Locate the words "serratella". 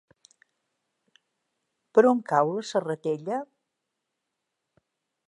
2.71-3.39